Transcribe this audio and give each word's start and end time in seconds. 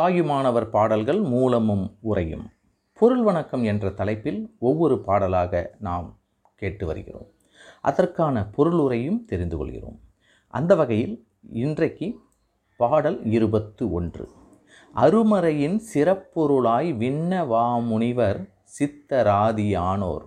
தாயுமானவர் 0.00 0.70
பாடல்கள் 0.70 1.20
மூலமும் 1.20 1.96
உரையும் 2.02 2.44
பொருள் 2.92 3.22
வணக்கம் 3.22 3.64
என்ற 3.64 3.90
தலைப்பில் 3.90 4.56
ஒவ்வொரு 4.58 5.00
பாடலாக 5.00 5.74
நாம் 5.78 6.18
கேட்டு 6.56 6.86
வருகிறோம். 6.86 7.26
அதற்கான 7.80 8.46
பொருள் 8.46 8.78
உரையும் 8.78 9.24
தெரிந்து 9.24 9.56
கொள்கிறோம். 9.56 10.00
அந்த 10.48 10.74
வகையில் 10.74 11.26
இன்றைக்கு 11.52 12.20
பாடல் 12.76 13.24
இருபத்து 13.24 13.92
ஒன்று. 13.92 14.28
அருமறையின் 14.94 15.80
சிறப்பொருளாய் 15.94 16.96
விண்ண 16.96 17.46
வாமுனிவர் 17.46 18.48
சித்தராதியானோர் 18.78 20.26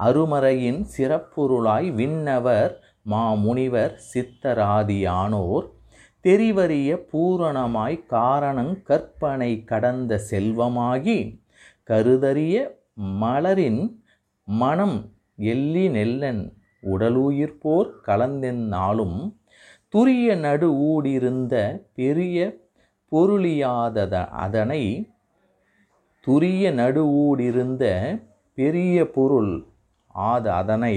அருமறையின் 0.00 0.86
சிறப்பொருளாய் 0.96 1.92
விண்ணவர் 1.92 2.84
மாமுனிவர் 3.10 3.98
சித்தராதியானோர் 4.14 5.66
தெரிவறிய 6.24 6.90
பூரணமாய் 7.10 7.96
காரணங் 8.06 8.74
கற்பனை 8.82 9.50
கடந்த 9.64 10.18
செல்வமாகி 10.30 11.18
கருதறிய 11.88 12.54
மலரின் 13.22 13.82
மனம் 14.48 14.96
எள்ளி 15.52 15.84
நெல்லன் 15.88 16.42
உடலுயிர்ப்போர் 16.82 17.90
கலந்தென்னாலும் 18.06 19.18
துரிய 19.94 20.36
நடு 20.36 20.68
ஊடிருந்த 20.86 21.54
பெரிய 21.94 22.38
பொருளியாதத 23.12 24.14
அதனை 24.36 24.82
துரிய 26.26 26.72
நடுவூடிருந்த 26.72 27.84
பெரிய 28.58 29.06
பொருள் 29.06 29.54
ஆத 30.24 30.54
அதனை 30.54 30.96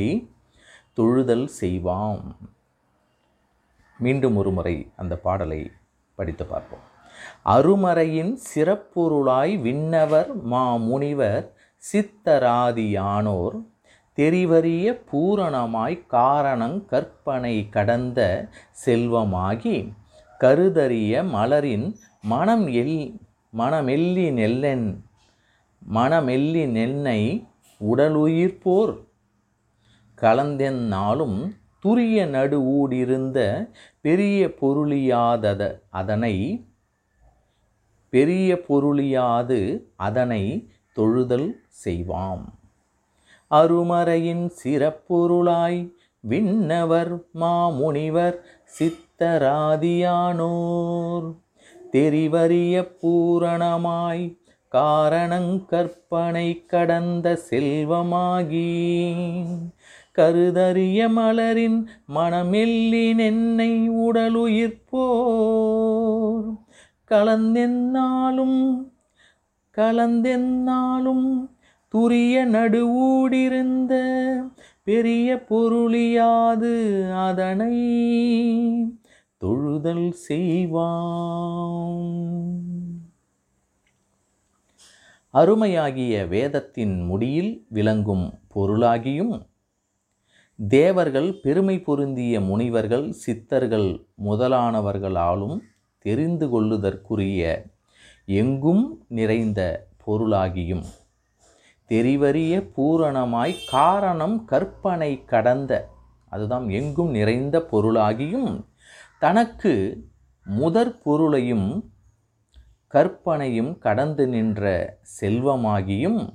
தொழுதல் 0.94 1.48
செய்வாம். 1.60 2.24
மீண்டும் 4.00 4.36
ஒரு 4.36 4.52
முறை 4.52 4.76
அந்த 4.96 5.14
பாடலை 5.18 5.72
படித்து 6.16 6.46
பார்ப்போம். 6.46 6.84
அருமறையின் 7.46 8.34
சிறப்பொருளாய் 8.48 9.54
விண்ணவர் 9.62 10.30
மா 10.44 10.66
முனிவர் 10.78 11.46
சித்தராதியானோர் 11.84 13.58
தெரிவறிய 14.18 14.86
பூரணமாய் 15.12 15.98
காரணங் 16.08 16.86
கற்பனை 16.86 17.70
கடந்த 17.70 18.50
செல்வமாகி 18.86 19.78
கருதறிய 20.40 21.24
மலரின் 21.34 21.88
மனம் 22.24 22.68
எல் 22.68 22.98
மனமெல்லி 23.54 24.32
நெல்லென் 24.32 24.88
மனமெல்லி 25.88 26.64
நெல்லை 26.68 27.22
உடலுயிர்ப்போர் 27.82 28.94
கலந்தென்னாலும் 30.22 31.40
துரிய 31.86 32.26
நடு 32.26 32.62
ஊடிருந்த 32.62 33.70
பெரிய 34.02 34.48
பொருளியாதத 34.48 35.80
அதனை 35.90 36.66
பெரிய 38.10 38.66
பொருளியாது 38.70 39.82
அதனை 39.96 40.72
தொழுதல் 40.96 41.64
செய்வாம். 41.86 42.46
அருமறையின் 43.52 44.52
சிறப்பொருளாய் 44.64 45.94
விண்ணவர் 46.20 47.24
மாமுனிவர் 47.36 48.40
சித்தராதியானோர். 48.80 51.36
தெரிவறிய 51.92 52.96
பூரணமாய் 53.02 54.38
காரணங் 54.68 55.66
கற்பனை 55.66 56.66
கடந்த 56.66 57.40
செல்வமாகி 57.50 58.98
கருதறிய 60.18 61.00
மலரின் 61.10 61.80
மனமெல்லினென்னை 62.14 63.72
உடலுயிர்ப்போர் 64.06 64.98
கலந்தென்னாலும் 67.12 68.60
கலந்தென்னாலும் 69.78 71.28
துரிய 71.94 72.46
நடுவூடிருந்த 72.48 73.94
பெரிய 74.88 75.28
பொருளியாது 75.50 76.74
அதனை 77.24 77.76
தொழுதல் 79.42 80.08
செய்வாம் 80.24 82.06
அருமையாகிய 85.34 86.14
வேதத்தின் 86.28 86.96
முடியில் 87.04 87.52
விளங்கும் 87.70 88.26
பொருளாகியும் 88.54 89.36
தேவர்கள் 90.66 91.34
பெருமை 91.34 91.80
பொருந்திய 91.80 92.42
முனிவர்கள் 92.42 93.12
சித்தர்கள் 93.12 94.06
முதலானவர்களாலும் 94.26 95.60
தெரிந்து 96.00 96.50
கொள்ளுதற்குரிய 96.50 97.66
எங்கும் 98.26 99.06
நிறைந்த 99.08 99.88
பொருளாகியும். 100.06 100.84
தெரிவறிய 101.90 102.72
பூரணமாய் 102.78 103.54
காரணம் 103.70 104.46
கற்பனை 104.46 105.26
கடந்த 105.26 105.90
அதுதான் 106.30 106.70
எங்கும் 106.70 107.10
நிறைந்த 107.10 107.68
பொருளாகியும். 107.72 108.66
தனக்கு 109.20 110.06
முதற் 110.44 111.04
பொருளையும் 111.04 111.92
கற்பனையும் 112.88 113.78
கடந்து 113.78 114.28
நின்ற 114.28 114.98
செல்வமாகியும். 115.22 116.30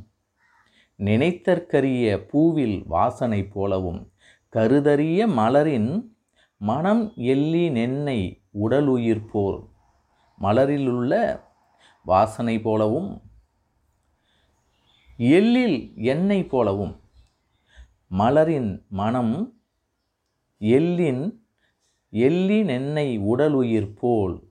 நினைத்தற்கரிய 0.99 2.27
பூவில் 2.33 2.83
வாசனை 2.87 3.44
போலவும் 3.44 4.12
கருதறிய 4.53 5.27
மலரின் 5.27 6.15
மனம் 6.59 7.13
எள்ளி 7.17 7.71
நென்னை 7.71 8.45
உடலுயிர்ப்போர் 8.63 9.69
மலரிலுள்ள 10.41 11.41
வாசனை 12.05 12.61
போலவும் 12.61 13.23
எள்ளில் 15.17 15.95
எண்ணெய் 15.95 16.47
போலவும் 16.47 17.01
மலரின் 18.11 18.85
மனம் 18.89 19.55
எள்ளின் 20.61 21.41
எள்ளின் 22.11 22.65
நெண்ணெய் 22.65 23.19
உடலுயிர் 23.19 23.93
போல். 23.95 24.51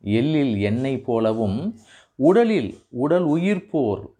எள்ளில் 0.00 0.58
எண்ணெய் 0.60 1.00
போலவும் 1.00 1.78
உடலில் 2.14 2.78
உடல் 2.88 3.22
உயிர் 3.22 3.66
போர் 3.66 4.14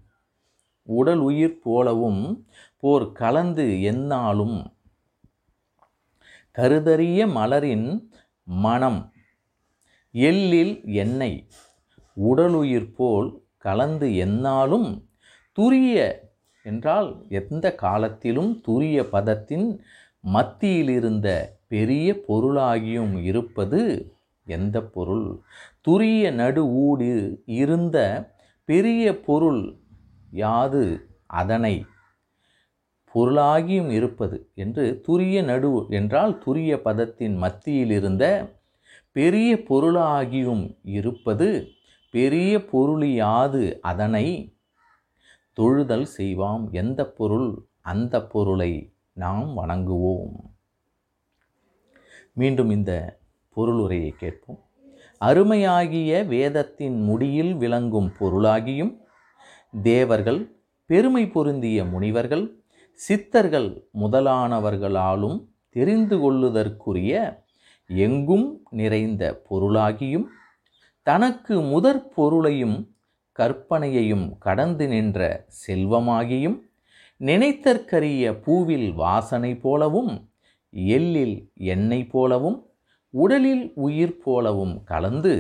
உடல் 0.83 1.19
உயிர் 1.19 1.59
போலவும் 1.59 2.47
போர் 2.77 3.13
கலந்து 3.13 3.65
எந்நாளும் 3.65 4.65
கருதறிய 6.59 7.27
மலரின் 7.27 8.11
மனம் 8.45 9.13
எள்ளில் 10.13 10.85
எண்ணெய் 10.85 11.47
உடலுயிர் 12.15 12.93
போல் 12.93 13.43
கலந்து 13.59 14.09
எந்நாளும் 14.09 15.05
துரிய 15.59 15.97
என்றால் 16.63 17.27
எந்த 17.29 17.75
காலத்திலும் 17.75 18.62
துரிய 18.69 19.03
பதத்தின் 19.03 19.81
மத்தியிலிருந்த 20.33 21.29
பெரிய 21.69 22.23
பொருளாகியும் 22.29 23.23
இருப்பது 23.23 23.81
எந்த 24.47 24.83
பொருள்? 24.83 25.41
துரிய 25.89 26.33
நடு 26.33 26.65
ஊடு 26.67 27.11
இருந்த 27.45 27.99
பெரிய 28.65 29.21
பொருள் 29.21 29.80
யாது 30.31 31.11
அதனை 31.27 31.87
பொருளாகியும் 33.15 33.91
இருப்பது 33.91 34.51
என்று 34.55 35.01
துரிய 35.09 35.45
நடுவு 35.45 35.89
என்றால் 35.89 36.43
துரிய 36.47 36.77
பதத்தின் 36.77 37.37
மத்தியில் 37.37 37.91
இருந்த 37.91 38.53
பெரிய 39.13 39.63
பொருளாகியும் 39.69 40.79
இருப்பது 40.83 41.69
பெரிய 42.11 42.59
பொருளியாது 42.59 43.79
அதனை 43.81 44.55
தொழுதல் 45.61 46.07
செய்வாம். 46.19 46.71
எந்த 46.71 47.11
பொருள்? 47.11 47.67
அந்த 47.81 48.27
பொருளை 48.27 48.93
நாம் 49.12 49.57
வணங்குவோம். 49.57 50.33
மீண்டும் 52.33 52.71
இந்த 52.71 53.21
பொருளுரையை 53.56 54.11
கேட்போம். 54.11 54.59
அருமையாகிய 55.19 56.25
வேதத்தின் 56.25 57.03
முடியில் 57.03 57.55
விளங்கும் 57.55 58.12
பொருளாகியும் 58.19 59.00
தேவர்கள் 59.75 60.40
பெருமை 60.90 61.25
பொருந்திய 61.31 61.78
முனிவர்கள் 61.84 62.44
சித்தர்கள் 63.00 63.69
முதலானவர்களாலும் 64.00 65.38
தெரிந்து 65.76 66.17
கொள்ளுதற்குரிய 66.20 67.12
எங்கும் 67.90 68.46
நிறைந்த 68.70 69.25
பொருளாகியும் 69.50 70.26
தனக்கு 71.06 71.55
முதற் 71.62 72.05
பொருளையும் 72.14 72.78
கற்பனையையும் 73.38 74.26
கடந்து 74.38 74.87
நின்ற 74.87 75.20
செல்வமாகியும் 75.61 76.58
நினைத்தற்கரிய 77.20 78.32
பூவில் 78.44 78.88
வாசனை 78.94 79.52
போலவும் 79.56 80.12
எள்ளில் 80.93 81.37
எண்ணெய் 81.69 82.08
போலவும் 82.08 82.58
உடலில் 83.14 83.64
உயிர் 83.78 84.19
போலவும் 84.19 84.75
கலந்து 84.84 85.34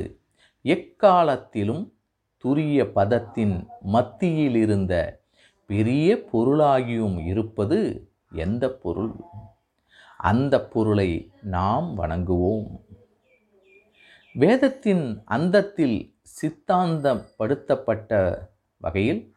எக்காலத்திலும் 0.64 1.84
துரிய 2.44 2.84
பதத்தின் 2.84 3.68
மத்தியில் 3.82 4.54
இருந்த 4.54 5.22
பெரிய 5.66 6.28
பொருளாகியும் 6.32 7.26
இருப்பது 7.26 8.10
எந்த 8.32 8.72
பொருள்? 8.74 9.12
அந்த 10.16 10.66
பொருளை 10.66 11.30
நாம் 11.42 11.98
வணங்குவோம். 11.98 12.66
வேதத்தின் 14.32 15.22
அந்தத்தில் 15.26 16.14
சித்தாந்தப்படுத்தப்பட்ட 16.40 18.38
வகையில் 18.76 19.34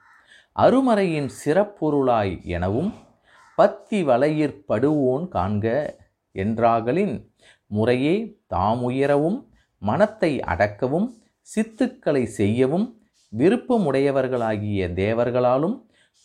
அருமறையின் 0.59 1.29
சிறப்பொருளாய் 1.45 2.43
எனவும் 2.43 2.93
பத்தி 3.55 4.03
வலையிற்படுவோன் 4.03 5.27
காண்க 5.31 5.95
என்றாகலின் 6.31 7.33
முறையே 7.67 8.37
தாமுயரவும் 8.49 9.47
மனத்தை 9.77 10.39
அடக்கவும் 10.39 11.22
சித்துக்களை 11.47 12.23
செய்யவும் 12.25 12.87
விருப்பமுடையவர்களாகிய 13.33 14.87
தேவர்களாலும் 14.93 15.77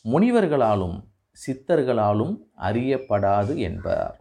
முனிவர்களாலும் 0.04 0.96
சித்தர்களாலும் 1.36 2.34
அறியப்படாது 2.62 3.56
என்பார். 3.58 4.16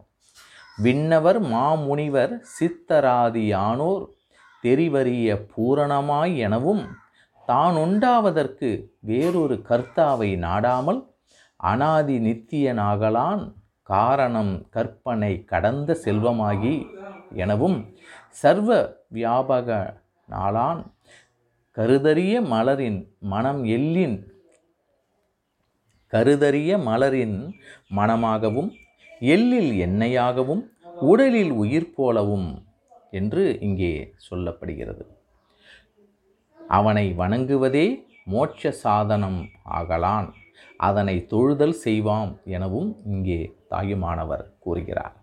விண்ணவர் 0.78 1.40
மாமுனிவர் 1.42 2.34
சித்தராதியானோர் 2.60 4.04
தெரிவறிய 4.64 5.28
பூரணமாய் 5.56 6.36
எனவும் 6.36 6.84
தான் 7.48 7.76
உண்டாவதற்கு 7.76 8.70
வேறொரு 9.00 9.56
கர்த்தாவை 9.68 10.30
நாடாமல் 10.38 11.00
அனாதி 11.60 12.18
நித்தியனாகலான் 12.18 13.44
காரணம் 13.82 14.52
கற்பனை 14.70 15.44
கடந்த 15.44 15.96
செல்வமாகி 16.04 16.74
எனவும் 17.34 17.78
சர்வ 18.30 18.70
வியாபக 19.12 19.68
நாளான் 20.28 20.80
கருதறிய 21.76 22.34
மலரின் 22.52 23.00
மனம் 23.32 23.62
எல்லின் 23.76 24.16
கருதறிய 26.12 26.70
மலரின் 26.88 27.36
மனமாகவும் 27.98 28.70
எள்ளில் 29.34 29.72
எண்ணெயாகவும் 29.86 30.62
உடலில் 31.10 31.52
உயிர் 31.62 31.94
போலவும் 31.94 32.48
என்று 33.10 33.44
இங்கே 33.60 33.94
சொல்லப்படுகிறது. 34.28 35.04
அவனை 36.58 37.06
வணங்குவதே 37.18 37.86
மோட்ச 38.32 38.70
சாதனம் 38.84 39.40
ஆகலான் 39.78 40.28
அதனை 40.88 41.14
தொழுதல் 41.32 41.76
செய்வாம் 41.84 42.32
எனவும் 42.56 42.90
இங்கே 43.04 43.40
தாயுமானவர் 43.68 44.44
கூறுகிறார். 44.58 45.14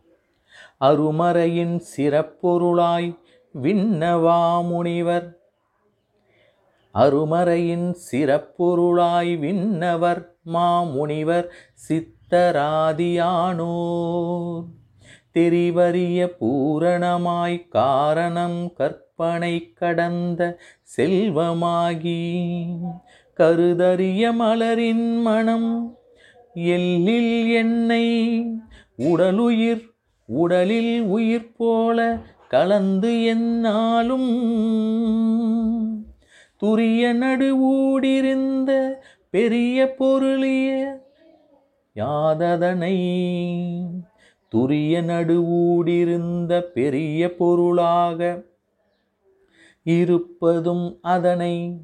அருமறையின் 0.87 1.75
சிறப்பொருளாய் 1.93 3.09
விண்ணவா 3.63 4.65
முனிவர் 4.65 5.39
அருமறையின் 6.95 7.95
சிறப்பொருளாய் 8.11 9.39
விண்ணவர் 9.39 10.37
மாமுனிவர் 10.53 11.47
சித்தராதியானோர். 11.89 14.65
தெரிவறிய 15.33 16.35
பூரணமாய் 16.39 17.67
காரணம் 17.67 18.73
கற்பனை 18.73 19.73
கடந்த 19.73 20.59
செல்வமாகி 20.97 22.35
கருதறிய 23.39 24.31
மலரின் 24.31 25.21
மனம் 25.21 25.99
எல்லில் 26.53 27.53
என்னை 27.53 28.05
உடலுயிர் 28.95 29.93
உடலில் 30.25 31.01
உயிர் 31.01 31.53
போல 31.57 32.19
கலந்து 32.55 33.23
என்னாலும். 33.23 34.29
துரிய 36.63 37.13
நடுவூடிருந்த 37.13 38.91
பெரிய 39.29 39.95
பொருளிய 39.95 40.97
யாததனை. 41.95 42.97
துரிய 44.55 45.01
நடுவூடிருந்த 45.01 46.61
பெரிய 46.61 47.35
பொருளாக 47.35 48.43
இருப்பதும் 49.83 50.99
அதனை. 51.01 51.81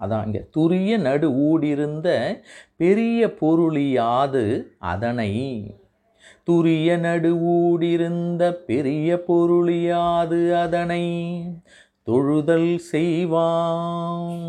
அதான் 0.00 0.24
இங்கே 0.24 0.48
துரிய 0.56 0.98
நடு 0.98 1.30
ஊடிருந்த 1.30 2.40
பெரிய 2.76 3.26
பொருளியாது 3.26 4.66
அதனை. 4.78 5.30
துரிய 6.50 6.96
நடுவூடிருந்த 6.96 8.52
பெரிய 8.52 9.24
பொருளியாது 9.28 10.40
அதனை 10.60 11.04
தொழுதல் 12.02 12.78
செய்வான். 12.78 14.40